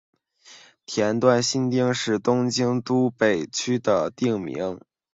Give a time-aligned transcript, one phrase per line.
[0.87, 4.79] 田端新町是东京都北区的町名。